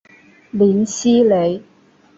[0.49, 1.61] 林熙蕾。